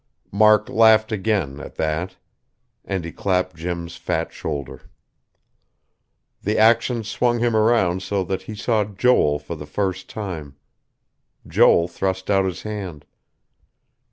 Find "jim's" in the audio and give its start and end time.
3.55-3.97